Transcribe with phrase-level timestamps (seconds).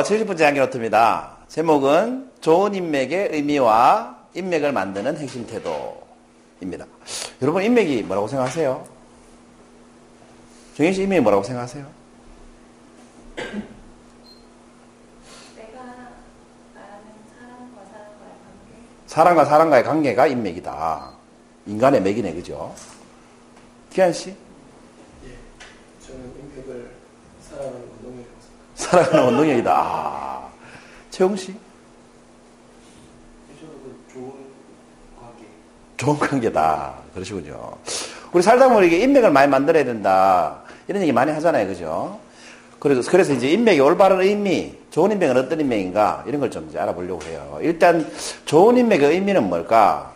[0.00, 1.36] 어, 70번째 한기노트입니다.
[1.48, 6.86] 제목은 좋은 인맥의 의미와 인맥을 만드는 핵심 태도입니다.
[7.42, 8.82] 여러분 인맥이 뭐라고 생각하세요?
[10.74, 11.86] 정현 씨 인맥이 뭐라고 생각하세요?
[13.36, 13.52] 내가
[15.84, 17.04] 나라는
[17.38, 18.72] 사람과 사람과의 관계.
[19.06, 21.10] 사람과 사람과의 관계가 인맥이다.
[21.66, 22.74] 인간의 맥이네, 그죠?
[23.92, 24.30] 기한 씨?
[24.30, 24.36] 예,
[26.06, 26.90] 저는 임팩을
[27.42, 28.74] 사랑하는 운동이라고 생각합니다.
[28.90, 29.72] 살아가는 원동력이다.
[29.72, 30.48] 아.
[31.10, 31.54] 채용 씨?
[33.60, 34.32] 그 좋은
[35.20, 35.44] 관계,
[35.96, 36.94] 좋은 관계다.
[37.14, 37.76] 그러시군요.
[38.32, 40.62] 우리 살다 보면 이게 인맥을 많이 만들어야 된다.
[40.88, 41.68] 이런 얘기 많이 하잖아요.
[41.68, 42.18] 그죠?
[42.80, 47.58] 그래서, 그래서 이제 인맥의 올바른 의미, 좋은 인맥은 어떤 인맥인가, 이런 걸좀 이제 알아보려고 해요.
[47.60, 48.10] 일단,
[48.44, 50.08] 좋은 인맥의 의미는 뭘까를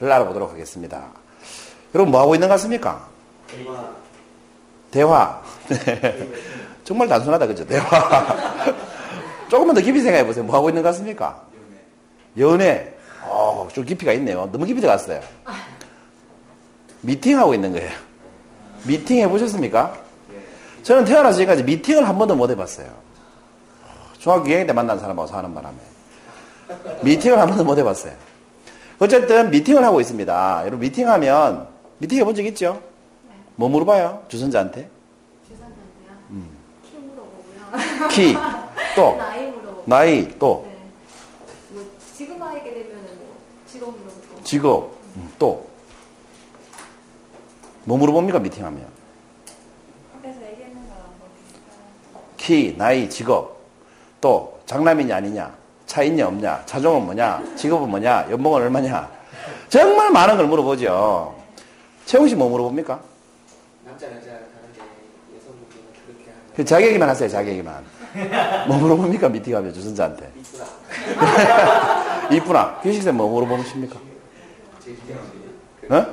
[0.00, 1.04] 알아보도록 하겠습니다.
[1.94, 3.08] 여러분, 뭐 하고 있는 것 같습니까?
[3.48, 3.90] 대화,
[4.90, 5.42] 대화.
[6.90, 7.64] 정말 단순하다, 그죠?
[7.64, 7.86] 대화.
[9.48, 10.42] 조금만 더 깊이 생각해 보세요.
[10.42, 11.40] 뭐 하고 있는 것 같습니까?
[12.36, 12.92] 연애.
[13.22, 14.48] 어, 좀 깊이가 있네요.
[14.50, 15.20] 너무 깊이 들어갔어요.
[17.02, 17.92] 미팅하고 있는 거예요.
[18.82, 19.94] 미팅 해보셨습니까?
[20.82, 22.88] 저는 태어나서 지금까지 미팅을 한 번도 못 해봤어요.
[24.18, 25.76] 중학교 2학년 때 만난 사람하고 사는 바람에.
[27.04, 28.14] 미팅을 한 번도 못 해봤어요.
[28.98, 30.62] 어쨌든 미팅을 하고 있습니다.
[30.62, 31.68] 여러분 미팅하면,
[31.98, 32.82] 미팅 해본 적 있죠?
[33.54, 34.24] 뭐 물어봐요?
[34.26, 34.90] 주선자한테?
[35.46, 36.16] 주선자인데요.
[36.30, 36.60] 음.
[36.90, 37.89] 키 물어보고요.
[38.08, 38.34] 키,
[38.96, 39.82] 또, 나이 물어보고.
[39.86, 40.76] 나이, 또, 네.
[41.70, 41.84] 뭐
[42.16, 44.42] 지금 하게 되면은 뭐 직업 물어보고.
[44.44, 45.68] 직업, 음, 또.
[47.84, 48.86] 뭐 물어봅니까, 미팅하면?
[50.18, 52.22] 앞에서 얘기하는 거랑 뭐.
[52.36, 53.58] 키, 나이, 직업,
[54.20, 55.54] 또, 장남이냐, 아니냐,
[55.86, 59.10] 차 있냐, 없냐, 차종은 뭐냐, 직업은 뭐냐, 연봉은 얼마냐.
[59.68, 61.34] 정말 많은 걸 물어보죠.
[62.04, 63.00] 채용 씨 뭐 물어봅니까?
[63.84, 64.80] 남자, 여자 다른데
[65.36, 67.84] 여성분들은 그렇게 하면 그 자기 얘기만 하세요, 자기 얘기만.
[68.66, 70.30] 뭐 물어봅니까, 미팅하면 주선자한테?
[70.36, 70.64] 이쁘다.
[72.30, 72.80] 이쁘나?
[72.82, 73.98] 규식쌤 뭐 물어보십니까?
[75.90, 76.06] 어?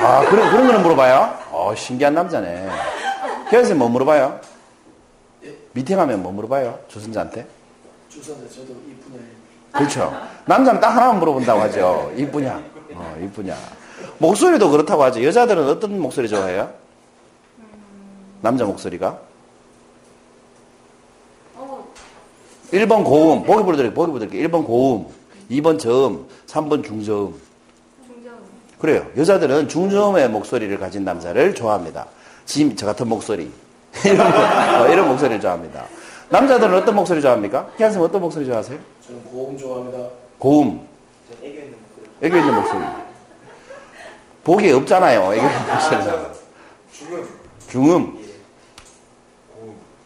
[0.00, 1.38] 아, 그런, 그런 거는 물어봐요?
[1.50, 2.68] 어, 신기한 남자네.
[3.50, 4.40] 규식쌤 뭐 물어봐요?
[5.72, 6.78] 미팅하면 뭐 물어봐요?
[6.88, 7.46] 주선자한테?
[8.08, 9.18] 주선자 저도 이쁘냐
[9.72, 10.12] 그렇죠.
[10.46, 12.12] 남자는 딱 하나만 물어본다고 하죠.
[12.16, 12.60] 이쁘냐?
[12.94, 13.54] 어, 이쁘냐?
[14.18, 15.22] 목소리도 그렇다고 하죠.
[15.22, 16.72] 여자들은 어떤 목소리 좋아해요?
[18.40, 19.18] 남자 목소리가?
[21.56, 21.88] 어,
[22.72, 23.94] 1번 고음, 보기 부르드릴게요.
[23.94, 24.48] 보기 부르드릴게요.
[24.48, 25.06] 1번 고음,
[25.50, 27.34] 2번 저음, 3번 중저음.
[28.78, 29.04] 그래요.
[29.16, 32.06] 여자들은 중저음의 목소리를 가진 남자를 좋아합니다.
[32.46, 33.50] 지금 저 같은 목소리.
[34.04, 35.84] 이런, 거- 어, 이런 목소리를 좋아합니다.
[36.28, 37.68] 남자들은 어떤 목소리 좋아합니까?
[37.76, 38.78] 희한쌤 어떤 목소리 좋아하세요?
[39.06, 39.98] 저는 고음 좋아합니다.
[40.38, 40.86] 고음,
[41.28, 42.26] 저 애교 있는 목소리.
[42.26, 42.84] 애교 있는 목소리.
[44.44, 45.34] 보기에 없잖아요.
[45.34, 46.32] 애교 있는 목소리가.
[46.92, 47.28] 죽음.
[47.68, 48.17] 중음, 예.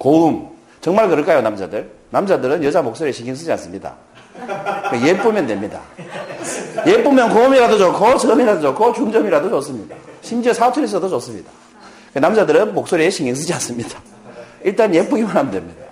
[0.02, 0.48] 고음.
[0.80, 1.88] 정말 그럴까요, 남자들?
[2.10, 3.94] 남자들은 여자 목소리에 신경 쓰지 않습니다.
[4.34, 5.80] 그러니까 예쁘면 됩니다.
[6.84, 9.94] 예쁘면 고음이라도 좋고, 저음이라도 좋고, 중저음이라도 좋습니다.
[10.20, 11.52] 심지어 사투리 써도 좋습니다.
[12.10, 14.00] 그러니까 남자들은 목소리에 신경 쓰지 않습니다.
[14.64, 15.84] 일단 예쁘기만 하면 됩니다.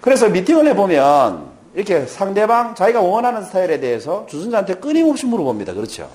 [0.00, 5.74] 그래서 미팅을 해보면, 이렇게 상대방, 자기가 원하는 스타일에 대해서 주선자한테 끊임없이 물어봅니다.
[5.74, 6.08] 그렇죠?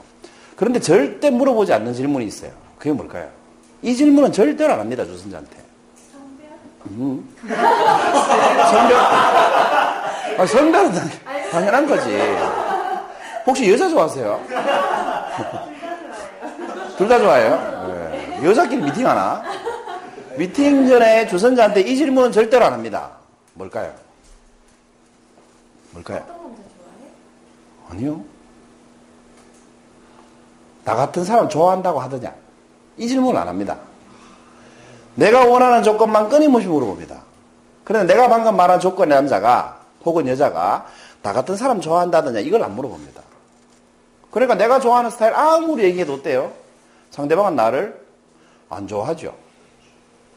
[0.55, 2.49] 그런데 절대 물어보지 않는 질문이 있어요.
[2.79, 3.29] 그게 뭘까요?
[3.83, 5.72] 이 질문은 절대로 안 합니다, 주선자한테.
[6.91, 7.35] 음.
[8.71, 8.97] 성별,
[10.37, 11.09] 아, 성별은 당-
[11.51, 12.17] 당연한 거지.
[13.45, 14.41] 혹시 여자 좋아하세요?
[16.97, 17.87] 둘 다 좋아해요?
[17.87, 18.39] 네.
[18.49, 19.43] 여자끼리 미팅 하나?
[20.37, 23.11] 미팅 전에 주선자한테 이 질문은 절대로 안 합니다.
[23.53, 23.93] 뭘까요?
[25.91, 26.19] 뭘까요?
[26.19, 27.91] 어떤 남자 좋아해?
[27.91, 28.21] 아니요.
[30.85, 32.33] 나 같은 사람 좋아한다고 하더냐?
[32.97, 33.77] 이 질문을 안 합니다.
[35.15, 37.21] 내가 원하는 조건만 끊임없이 물어봅니다.
[37.83, 40.85] 그런데 내가 방금 말한 조건의 남자가 혹은 여자가
[41.21, 42.39] 나 같은 사람 좋아한다더냐?
[42.39, 43.21] 이걸 안 물어봅니다.
[44.31, 46.51] 그러니까 내가 좋아하는 스타일 아무리 얘기해도 어때요?
[47.11, 48.01] 상대방은 나를
[48.69, 49.35] 안 좋아하죠.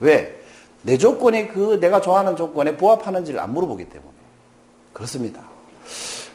[0.00, 0.38] 왜?
[0.82, 4.12] 내 조건이 그 내가 좋아하는 조건에 부합하는지를 안 물어보기 때문에.
[4.93, 5.40] 그렇습니다.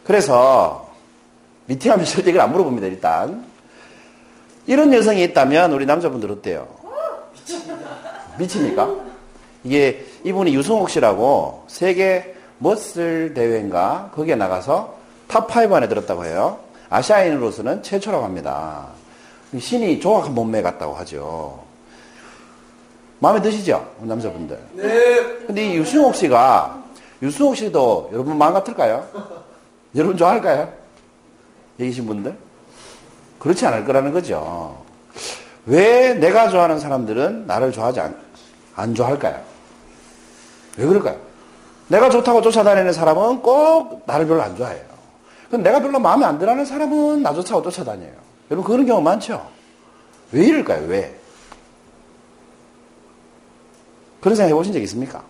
[0.03, 0.89] 그래서
[1.67, 3.45] 미팅하면 절대 이걸 안 물어봅니다, 일단.
[4.65, 6.67] 이런 여성이 있다면 우리 남자분들 어때요?
[8.37, 8.89] 미칩니까?
[9.63, 14.95] 이게 이분이 유승옥 씨라고 세계 muscle 대회인가 거기에 나가서
[15.27, 16.59] top5 안에 들었다고 해요.
[16.89, 18.87] 아시아인으로서는 최초라고 합니다.
[19.57, 21.63] 신이 조각한 몸매 같다고 하죠.
[23.19, 23.87] 마음에 드시죠?
[23.99, 24.59] 남자분들.
[24.73, 25.23] 네.
[25.45, 26.83] 근데 이 유승옥 씨가
[27.21, 29.07] 유승옥 씨도 여러분 마음 같을까요?
[29.95, 30.71] 여러분 좋아할까요?
[31.79, 32.35] 여기 계신 분들?
[33.39, 34.80] 그렇지 않을 거라는 거죠.
[35.65, 38.15] 왜 내가 좋아하는 사람들은 나를 좋아하지 않,
[38.75, 39.41] 안 좋아할까요?
[40.77, 41.19] 왜 그럴까요?
[41.87, 44.83] 내가 좋다고 쫓아다니는 사람은 꼭 나를 별로 안 좋아해요.
[45.47, 48.13] 그럼 내가 별로 마음에 안 들어하는 사람은 나 좋다고 쫓아다녀요.
[48.49, 49.45] 여러분 그런 경우 많죠?
[50.31, 50.87] 왜 이럴까요?
[50.87, 51.17] 왜?
[54.21, 55.23] 그런 생각 해보신 적 있습니까?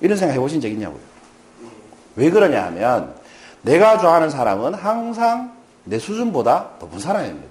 [0.00, 1.00] 이런 생각 해보신 적 있냐고요?
[2.16, 3.14] 왜 그러냐 하면
[3.62, 5.52] 내가 좋아하는 사람은 항상
[5.84, 7.49] 내 수준보다 높은 사람입니다.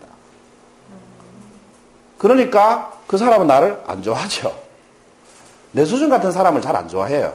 [2.19, 4.55] 그러니까 그 사람은 나를 안 좋아하죠.
[5.71, 7.33] 내 수준 같은 사람을 잘 안 좋아해요.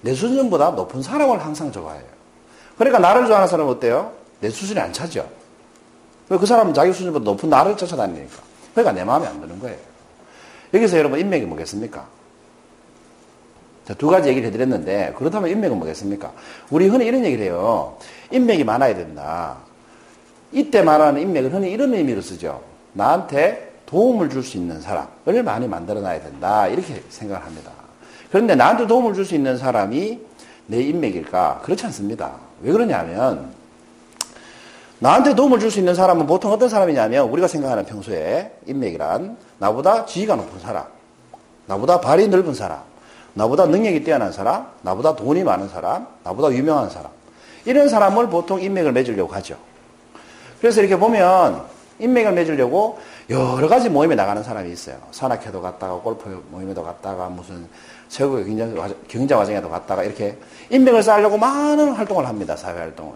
[0.00, 2.04] 내 수준보다 높은 사람을 항상 좋아해요.
[2.78, 4.12] 그러니까 나를 좋아하는 사람은 어때요?
[4.40, 5.28] 내 수준이 안 차죠.
[6.28, 8.36] 그 사람은 자기 수준보다 높은 나를 쫓아다니니까.
[8.72, 9.76] 그러니까 내 마음에 안 드는 거예요.
[10.72, 12.06] 여기서 여러분 인맥이 뭐겠습니까?
[13.86, 16.32] 자, 두 가지 얘기를 해드렸는데, 그렇다면 인맥은 뭐겠습니까?
[16.70, 17.98] 우리 흔히 이런 얘기를 해요.
[18.30, 19.56] 인맥이 많아야 된다.
[20.52, 22.62] 이때 말하는 인맥은 흔히 이런 의미로 쓰죠.
[22.92, 26.68] 나한테 도움을 줄 수 있는 사람을 많이 만들어 놔야 된다.
[26.68, 27.72] 이렇게 생각을 합니다.
[28.30, 30.20] 그런데 나한테 도움을 줄 수 있는 사람이
[30.66, 31.62] 내 인맥일까?
[31.64, 32.32] 그렇지 않습니다.
[32.62, 33.50] 왜 그러냐면,
[35.00, 40.36] 나한테 도움을 줄 수 있는 사람은 보통 어떤 사람이냐면, 우리가 생각하는 평소에 인맥이란 나보다 지위가
[40.36, 40.84] 높은 사람,
[41.66, 42.78] 나보다 발이 넓은 사람,
[43.34, 47.10] 나보다 능력이 뛰어난 사람, 나보다 돈이 많은 사람, 나보다 유명한 사람.
[47.64, 49.56] 이런 사람을 보통 인맥을 맺으려고 하죠.
[50.60, 51.62] 그래서 이렇게 보면
[51.98, 52.98] 인맥을 맺으려고
[53.30, 54.96] 여러 가지 모임에 나가는 사람이 있어요.
[55.12, 57.64] 산악회도 갔다가 골프 모임에도 갔다가 무슨
[58.08, 58.44] 최고의
[59.06, 60.36] 경자 과정에도 갔다가 이렇게
[60.70, 62.56] 인맥을 쌓으려고 많은 활동을 합니다.
[62.56, 63.14] 사회 활동을.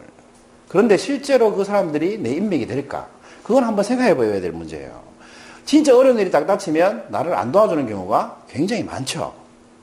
[0.68, 3.08] 그런데 실제로 그 사람들이 내 인맥이 될까?
[3.42, 5.02] 그건 한번 생각해 봐야 될 문제예요.
[5.64, 9.34] 진짜 어려운 일이 딱 닥치면 나를 안 도와주는 경우가 굉장히 많죠.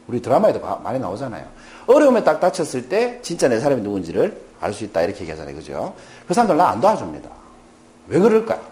[0.07, 1.45] 우리 드라마에도 많이 나오잖아요.
[1.88, 5.56] 어려움에 딱 닥쳤을 때 진짜 내 사람이 누군지를 알 수 있다 이렇게 얘기하잖아요.
[5.56, 5.94] 그죠?
[6.28, 7.30] 그 사람들 나 안 도와줍니다.
[8.07, 8.70] 왜 그럴까요?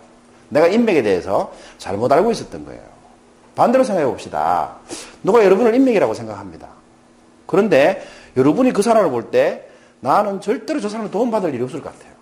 [0.49, 2.81] 내가 인맥에 대해서 잘못 알고 있었던 거예요.
[3.55, 4.75] 반대로 생각해 봅시다.
[5.23, 6.67] 누가 여러분을 인맥이라고 생각합니다.
[7.47, 8.05] 그런데
[8.37, 9.65] 여러분이 그 사람을 볼 때
[10.01, 12.13] 나는 절대로 저 사람을 도움받을 일이 없을 것 같아요.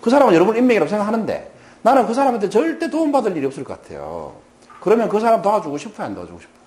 [0.00, 1.52] 그 사람은 여러분 인맥이라고 생각하는데
[1.82, 4.34] 나는 그 사람한테 절대 도움받을 일이 없을 것 같아요.
[4.80, 6.06] 그러면 그 사람 도와주고 싶어요?
[6.06, 6.58] 안 도와주고 싶어요?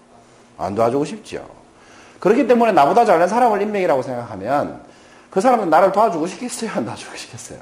[0.57, 1.45] 안 도와주고 싶죠.
[2.19, 4.81] 그렇기 때문에 나보다 잘난 사람을 인맥이라고 생각하면
[5.29, 6.71] 그 사람은 나를 도와주고 싶겠어요?
[6.71, 7.59] 안 도와주고 싶겠어요?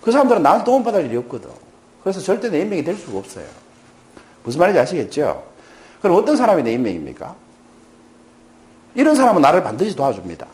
[0.00, 1.50] 그 사람들은 나한테 도움받을 일이 없거든.
[2.02, 3.46] 그래서 절대 내 인맥이 될 수가 없어요.
[4.42, 5.44] 무슨 말인지 아시겠죠?
[6.00, 7.36] 그럼 어떤 사람이 내 인맥입니까?
[8.94, 10.46] 이런 사람은 나를 반드시 도와줍니다.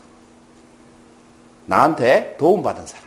[1.65, 3.05] 나한테 도움받은 사람.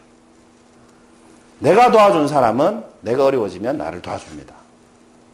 [1.58, 4.54] 내가 도와준 사람은 내가 어려워지면 나를 도와줍니다.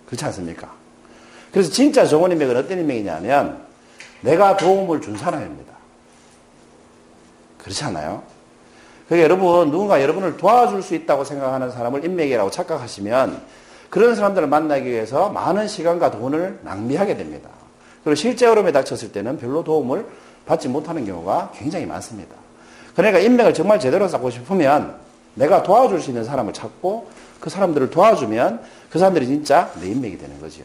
[0.06, 0.73] 그렇지 않습니까?
[1.53, 3.64] 그래서 진짜 좋은 인맥은 어떤 인맥이냐면
[4.20, 5.73] 내가 도움을 준 사람입니다.
[7.58, 8.23] 그렇지 않아요?
[9.06, 13.41] 그러니까 여러분 누군가 여러분을 도와줄 수 있다고 생각하는 사람을 인맥이라고 착각하시면
[13.88, 17.49] 그런 사람들을 만나기 위해서 많은 시간과 돈을 낭비하게 됩니다.
[18.03, 20.06] 그리고 실제 어려움에 닥쳤을 때는 별로 도움을
[20.44, 22.35] 받지 못하는 경우가 굉장히 많습니다.
[22.94, 24.97] 그러니까 인맥을 정말 제대로 쌓고 싶으면
[25.35, 27.08] 내가 도와줄 수 있는 사람을 찾고
[27.41, 28.61] 그 사람들을 도와주면
[28.91, 30.62] 그 사람들이 진짜 내 인맥이 되는 거죠.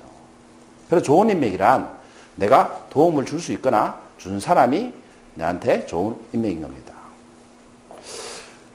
[0.90, 1.90] 그래서 좋은 인맥이란
[2.36, 4.94] 내가 도움을 줄 수 있거나 준 사람이
[5.36, 6.91] 나한테 좋은 인맥인 겁니다.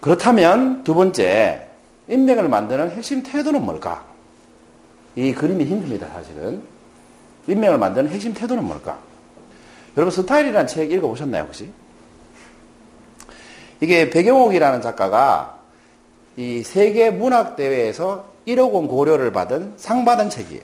[0.01, 1.69] 그렇다면 두 번째,
[2.09, 4.05] 인맥을 만드는 핵심 태도는 뭘까?
[5.15, 6.63] 이 그림이 힘듭니다, 사실은.
[7.49, 8.99] 인맥을 만드는 핵심 태도는 뭘까?
[9.97, 11.71] 여러분, 스타일이라는 책 읽어보셨나요, 혹시?
[13.81, 15.59] 이게 배경옥이라는 작가가
[16.37, 20.63] 이 세계 문학대회에서 1억 원 고려를 받은 상 받은 책이에요.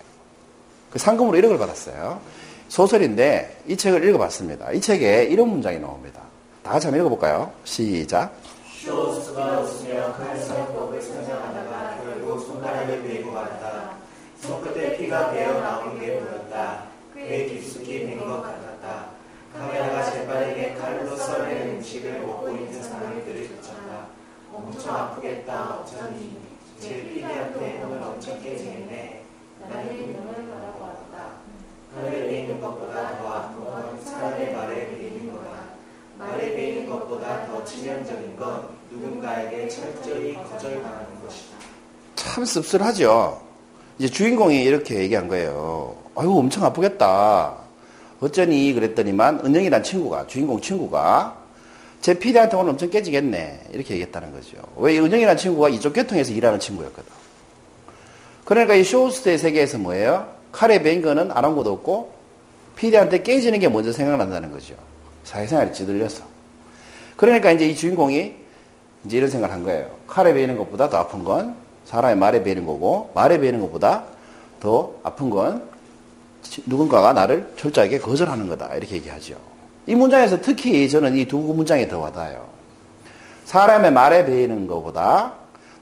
[0.90, 2.20] 그 상금으로 1억을 받았어요.
[2.68, 4.72] 소설인데 이 책을 읽어봤습니다.
[4.72, 6.20] 이 책에 이런 문장이 나옵니다.
[6.62, 7.50] 다 같이 한번 읽어볼까요?
[7.64, 8.32] 시작.
[8.82, 13.92] 쇼스가 웃으며 칼살 법을 설명하다가 결국 손가락을 베고 갔다.
[15.12, 16.84] 피가 배어 나오는 게 보였다.
[17.14, 19.08] 꽤 깊숙이 된것 같았다.
[19.52, 24.06] 카메라가 재빠르게 칼로 썰는 음식을 먹고 있는 사람들을 쫓았다.
[24.50, 26.38] 엄청 아프겠다 어쩌니.
[26.80, 29.22] 제 피디한테 오늘 엄청 깨지겠네.
[29.68, 31.32] 나의 이름을 말하고 왔다.
[31.94, 35.50] 하늘에 베이는 것보다 더 아픈 건 사람의 말에 베이는 거다.
[36.16, 41.58] 말에 베이는 것보다 더 치명적인 건 누군가에게 철저히 거절당하는 것이다.
[42.14, 43.51] 참 씁쓸하죠.
[43.98, 45.96] 이제 주인공이 이렇게 얘기한 거예요.
[46.14, 47.56] 아이고 엄청 아프겠다.
[48.20, 51.36] 어쩌니 그랬더니만 은영이란 친구가 주인공 친구가
[52.00, 54.58] 제 피디한테 오늘 엄청 깨지겠네 이렇게 얘기했다는 거죠.
[54.76, 57.10] 왜 은영이란 친구가 이쪽 계통에서 일하는 친구였거든.
[58.44, 60.28] 그러니까 이 쇼호스트의 세계에서 뭐예요?
[60.50, 62.12] 칼에 베인 거는 아는 것도 없고
[62.76, 64.74] 피디한테 깨지는 게 먼저 생각난다는 거죠.
[65.24, 66.24] 사회생활에 찌들려서.
[67.16, 68.34] 그러니까 이제 이 주인공이
[69.04, 69.90] 이제 이런 생각을 한 거예요.
[70.06, 71.54] 칼에 베이는 것보다 더 아픈 건
[71.92, 74.04] 사람의 말에 베이는 거고 말에 베이는 것보다
[74.60, 75.68] 더 아픈 건
[76.64, 78.74] 누군가가 나를 철저하게 거절하는 거다.
[78.74, 79.36] 이렇게 얘기하죠.
[79.86, 82.48] 이 문장에서 특히 저는 이 두 문장이 더 와닿아요.
[83.44, 85.34] 사람의 말에 베이는 것보다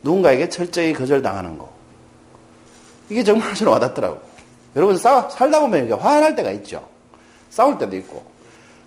[0.03, 1.71] 누군가에게 철저히 거절당하는 거.
[3.09, 4.19] 이게 정말 저는 와닿더라고.
[4.75, 6.85] 여러분 싸, 살다 보면 화날 때가 있죠.
[7.51, 8.25] 싸울 때도 있고.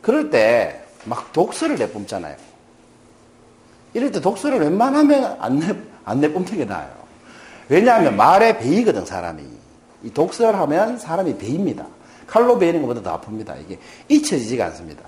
[0.01, 2.35] 그럴 때 막 독서를 내뿜잖아요.
[3.93, 5.75] 이럴 때 독서를 웬만하면 안, 내,
[6.05, 7.02] 안 내뿜는 게 나아요.
[7.69, 9.43] 왜냐하면 말에 베이거든, 사람이.
[10.03, 11.85] 이 독서를 하면 사람이 베입니다.
[12.27, 13.61] 칼로 베이는 것보다 더 아픕니다.
[13.61, 13.79] 이게
[14.09, 15.03] 잊혀지지가 않습니다.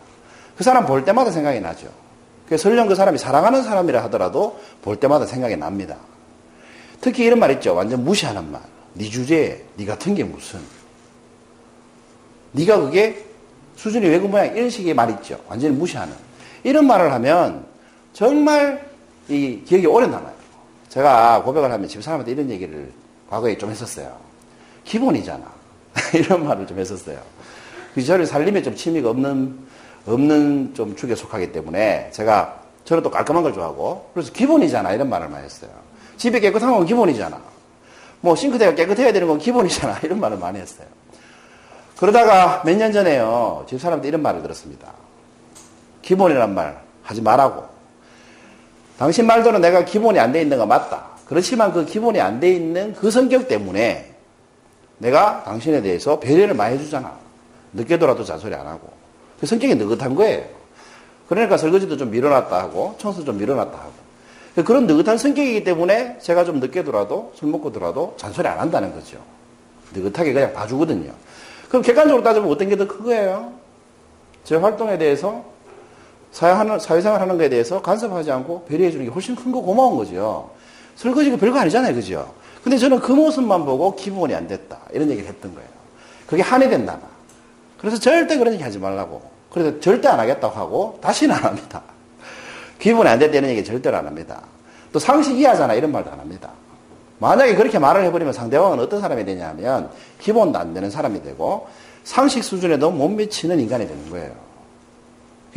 [0.57, 1.87] 그 사람 볼 때마다 생각이 나죠.
[2.45, 5.97] 그래서 설령 그 사람이 사랑하는 사람이라 하더라도 볼 때마다 생각이 납니다.
[7.01, 7.75] 특히 이런 말 있죠.
[7.75, 8.61] 완전 무시하는 말.
[8.93, 10.59] 네 주제에 네 같은 게 무슨.
[12.53, 13.25] 네가 그게
[13.75, 15.39] 수준이 외국 모양 이런 식의 말 있죠.
[15.47, 16.13] 완전히 무시하는.
[16.63, 17.65] 이런 말을 하면
[18.13, 18.89] 정말
[19.27, 20.33] 이 기억이 오래 남아요.
[20.95, 22.89] 제가 고백을 하면 집 사람한테 이런 얘기를
[23.29, 24.15] 과거에 좀 했었어요.
[24.85, 25.43] 기본이잖아.
[26.15, 27.19] 이런 말을 좀 했었어요.
[27.93, 29.59] 그 저를 살림에 좀 취미가 없는,
[30.05, 34.93] 없는 좀 축에 속하기 때문에 제가 저는 또 깔끔한 걸 좋아하고 그래서 기본이잖아.
[34.93, 35.69] 이런 말을 많이 했어요.
[36.15, 37.41] 집이 깨끗한 건 기본이잖아.
[38.21, 39.99] 뭐 싱크대가 깨끗해야 되는 건 기본이잖아.
[40.03, 40.87] 이런 말을 많이 했어요.
[41.97, 43.65] 그러다가 몇 년 전에요.
[43.67, 44.93] 집 사람한테 이런 말을 들었습니다.
[46.01, 47.74] 기본이란 말 하지 말라고.
[48.97, 51.05] 당신 말대로 내가 기본이 안 돼 있는 거 맞다.
[51.27, 54.13] 그렇지만 그 기본이 안 돼 있는 그 성격 때문에
[54.99, 57.11] 내가 당신에 대해서 배려를 많이 해주잖아.
[57.73, 58.89] 늦게더라도 잔소리 안 하고.
[59.39, 60.45] 그 성격이 느긋한 거예요.
[61.27, 64.63] 그러니까 설거지도 좀 밀어놨다 하고, 청소 좀 밀어놨다 하고.
[64.63, 69.17] 그런 느긋한 성격이기 때문에 제가 좀 늦게더라도, 술 먹고더라도 잔소리 안 한다는 거죠.
[69.93, 71.11] 느긋하게 그냥 봐주거든요.
[71.67, 73.51] 그럼 객관적으로 따지면 어떤 게 더 큰 거예요?
[74.45, 75.43] 제 활동에 대해서
[76.35, 80.49] 사회하는, 사회생활 하는 거에 대해서 간섭하지 않고 배려해 주는 게 훨씬 큰 거 고마운 거죠.
[80.97, 81.95] 설거지가 별거 아니잖아요.
[81.95, 82.33] 그죠?
[82.61, 84.79] 근데 저는 그 모습만 보고 기분이 안 됐다.
[84.91, 85.69] 이런 얘기를 했던 거예요.
[86.27, 87.07] 그게 한이 됐나 봐.
[87.77, 89.21] 그래서 절대 그런 얘기 하지 말라고.
[89.49, 91.81] 그래서 절대 안 하겠다고 하고 다시는 안 합니다.
[92.79, 94.41] 기분이 안 됐다는 얘기 절대로 안 합니다.
[94.91, 95.73] 또 상식 이하잖아.
[95.73, 96.49] 이런 말도 안 합니다.
[97.19, 99.89] 만약에 그렇게 말을 해버리면 상대방은 어떤 사람이 되냐면
[100.19, 101.67] 기본도 안 되는 사람이 되고
[102.03, 104.44] 상식 수준에 도 못 미치는 인간이 되는 거예요.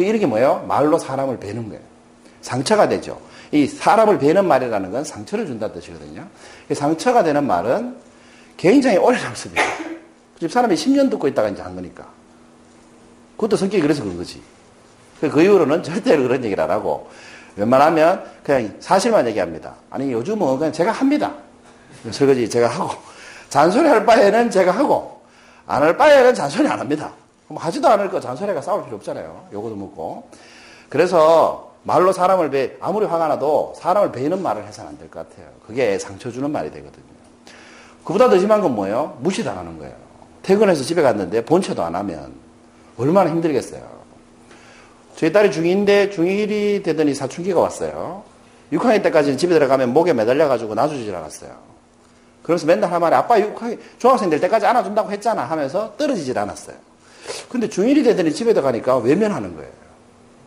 [0.05, 0.65] 이렇게 뭐예요?
[0.69, 1.83] 말로 사람을 베는 거예요.
[2.41, 3.21] 상처가 되죠.
[3.51, 6.27] 이 사람을 베는 말이라는 건 상처를 준다는 뜻이거든요.
[6.73, 7.97] 상처가 되는 말은
[8.57, 9.63] 굉장히 오래 남습니다.
[10.39, 12.07] 집 사람이 10년 듣고 있다가 이제 한 거니까.
[13.37, 14.43] 그것도 성격이 그래서 그런 거지.
[15.21, 17.09] 그 이후로는 절대로 그런 얘기를 안 하고,
[17.57, 19.75] 웬만하면 그냥 사실만 얘기합니다.
[19.91, 21.33] 아니, 요즘은 그냥 제가 합니다.
[22.11, 22.91] 설거지 제가 하고,
[23.49, 25.23] 잔소리 할 바에는 제가 하고,
[25.67, 27.13] 안 할 바에는 잔소리 안 합니다.
[27.49, 29.49] 뭐 하지도 않을 거 잔소리가 싸울 필요 없잖아요.
[29.53, 30.29] 요거도 먹고.
[30.89, 35.47] 그래서 말로 사람을 배, 아무리 화가 나도 사람을 베이는 말을 해서는 안 될 것 같아요.
[35.67, 37.05] 그게 상처 주는 말이 되거든요.
[38.05, 39.17] 그보다 더 심한 건 뭐예요?
[39.21, 39.95] 무시당하는 거예요.
[40.43, 42.33] 퇴근해서 집에 갔는데 본체도 안 하면
[42.99, 43.83] 얼마나 힘들겠어요.
[45.17, 48.23] 저희 딸이 중2인데 중1이 되더니 사춘기가 왔어요.
[48.73, 51.51] 6학년 때까지는 집에 들어가면 목에 매달려가지고 놔주질 않았어요.
[52.43, 56.77] 그래서 맨날 할 말이 아빠 6학년, 중학생 될 때까지 안아준다고 했잖아 하면서 떨어지질 않았어요.
[57.49, 59.71] 근데 중1이 되더니 집에 들어가니까 외면하는 거예요.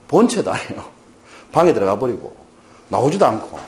[0.08, 0.84] 본체도 아니에요.
[1.52, 2.36] 방에 들어가 버리고
[2.90, 3.60] 나오지도 않고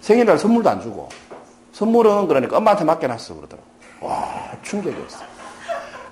[0.00, 1.08] 생일날 선물도 안 주고
[1.72, 3.66] 선물은 그러니까 엄마한테 맡겨놨어 그러더라고.
[4.00, 5.18] 와 충격이었어.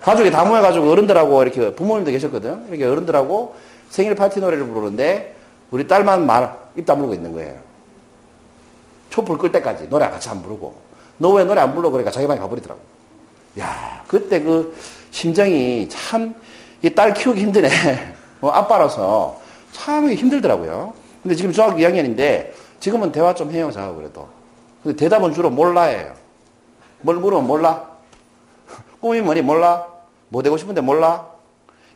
[0.02, 2.66] 가족이 다 모여가지고 어른들하고 이렇게 부모님도 계셨거든.
[2.68, 3.54] 이렇게 어른들하고
[3.90, 5.36] 생일 파티 노래를 부르는데
[5.70, 7.54] 우리 딸만 말 입 다물고 있는 거예요.
[9.10, 10.74] 촛불 끌 때까지 노래 같이 안 부르고
[11.18, 12.80] 너 왜 노래 안 불러 그러니까 자기 방에 가버리더라고.
[13.60, 14.76] 야 그때 그
[15.14, 17.68] 심정이 참이딸 키우기 힘드네.
[18.40, 19.40] 뭐 아빠라서
[19.70, 20.92] 참 힘들더라고요.
[21.22, 24.28] 근데 지금 중학교 2학년인데 지금은 대화 좀 해요, 자 그래도.
[24.82, 26.14] 근데 대답은 주로 몰라예요.
[27.00, 27.88] 뭘 물으면 몰라?
[29.00, 29.86] 꿈이 뭐니 몰라?
[30.30, 31.28] 뭐 되고 싶은데 몰라?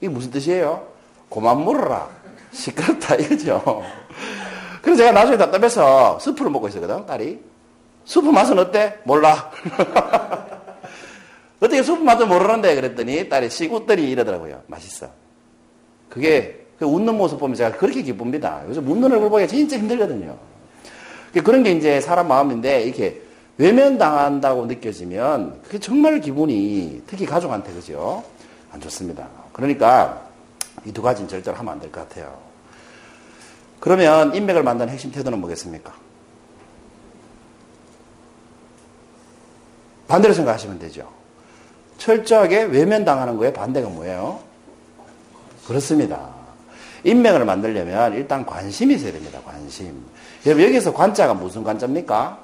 [0.00, 0.86] 이게 무슨 뜻이에요?
[1.28, 2.08] 고만 물어라.
[2.52, 3.82] 시끄럽다 이거죠.
[4.80, 7.42] 그래서 제가 나중에 답답해서 스프를 먹고 있었거든, 딸이.
[8.04, 8.96] 스프 맛은 어때?
[9.02, 9.50] 몰라.
[11.60, 14.62] 어떻게 스프 맛을 모르는데 그랬더니 딸이 씩 웃더니 이러더라고요.
[14.66, 15.08] 맛있어.
[16.08, 18.62] 그게 그 웃는 모습 보면 제가 그렇게 기쁩니다.
[18.68, 20.36] 요즘 웃는 얼굴 보기가 진짜 힘들거든요.
[21.44, 23.22] 그런 게 이제 사람 마음인데 이렇게
[23.58, 28.22] 외면당한다고 느껴지면 그게 정말 기분이 특히 가족한테 그죠?
[28.70, 29.28] 안 좋습니다.
[29.52, 30.22] 그러니까
[30.84, 32.38] 이 두 가지는 절대로 하면 안 될 것 같아요.
[33.80, 35.92] 그러면 인맥을 만드는 핵심 태도는 뭐겠습니까?
[40.06, 41.10] 반대로 생각하시면 되죠.
[42.08, 44.40] 철저하게 외면당하는 거에 반대가 뭐예요?
[45.66, 46.30] 그렇습니다.
[47.04, 49.38] 인맥을 만들려면 일단 관심이 있어야 됩니다.
[49.44, 50.02] 관심.
[50.46, 52.38] 여러분 여기서 관자가 무슨 관자입니까?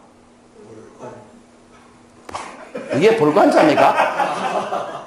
[2.97, 5.05] 이게 볼관자입니까?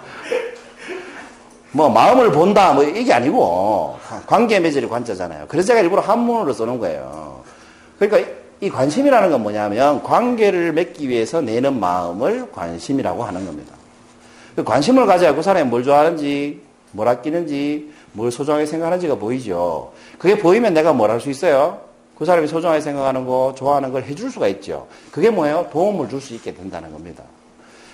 [1.71, 5.45] 뭐 마음을 본다 뭐 이게 아니고 관계 맺으리 관자잖아요.
[5.49, 7.43] 그래서 제가 일부러 한문으로 써놓은 거예요.
[7.99, 13.76] 그러니까 이 관심이라는 건 뭐냐면 관계를 맺기 위해서 내는 마음을 관심이라고 하는 겁니다.
[14.57, 16.59] 그 관심을 가져야 그 사람이 뭘 좋아하는지,
[16.91, 19.93] 뭘 아끼는지, 뭘 소중하게 생각하는지가 보이죠.
[20.17, 21.79] 그게 보이면 내가 뭘 할 수 있어요?
[22.17, 24.87] 그 사람이 소중하게 생각하는 거, 좋아하는 걸 해줄 수가 있죠.
[25.11, 25.69] 그게 뭐예요?
[25.71, 27.23] 도움을 줄 수 있게 된다는 겁니다.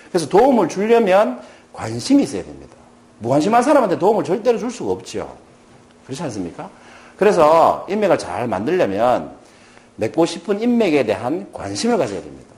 [0.08, 1.38] 그래서 도움을 주려면
[1.74, 2.74] 관심이 있어야 됩니다.
[3.18, 5.36] 무관심한 사람한테 도움을 절대로 줄 수가 없죠.
[6.06, 6.70] 그렇지 않습니까?
[7.18, 9.32] 그래서 인맥을 잘 만들려면
[9.96, 12.48] 맺고 싶은 인맥에 대한 관심을 가져야 됩니다.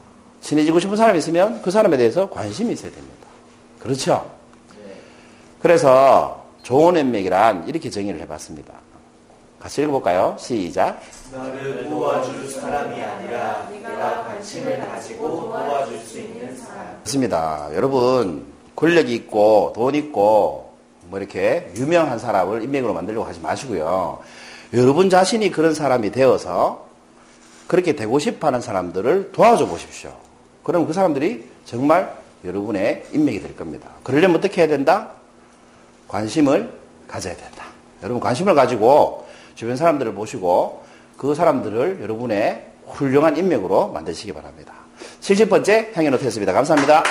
[0.42, 3.25] 친해지고 싶은 사람이 있으면 그 사람에 대해서 관심이 있어야 됩니다.
[3.86, 4.28] 그렇죠?
[5.62, 8.74] 그래서 좋은 인맥이란 이렇게 정의를 해봤습니다.
[9.60, 10.36] 같이 읽어볼까요?
[10.38, 11.00] 시작.
[11.32, 16.98] 너를 도와줄 사람이 아니라 내가 관심을 가지고 도와줄 수 있는 사람.
[16.98, 17.68] 맞습니다.
[17.74, 20.74] 여러분, 권력이 있고, 돈 있고,
[21.06, 24.18] 뭐 이렇게 유명한 사람을 인맥으로 만들려고 하지 마시고요.
[24.74, 26.86] 여러분 자신이 그런 사람이 되어서
[27.68, 30.12] 그렇게 되고 싶어 하는 사람들을 도와줘 보십시오.
[30.64, 33.88] 그럼 그 사람들이 정말 여러분의 인맥이 될 겁니다.
[34.02, 35.12] 그러려면 어떻게 해야 된다?
[36.08, 36.70] 관심을
[37.08, 37.64] 가져야 된다.
[38.02, 40.84] 여러분 관심을 가지고 주변 사람들을 보시고
[41.16, 44.74] 그 사람들을 여러분의 훌륭한 인맥으로 만드시기 바랍니다.
[45.20, 46.52] 70번째 향연 노트였습니다.
[46.52, 47.02] 감사합니다.